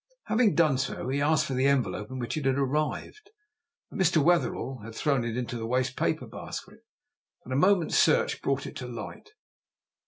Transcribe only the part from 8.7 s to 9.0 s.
to